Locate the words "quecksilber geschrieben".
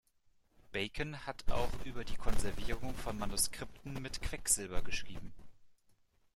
4.19-5.31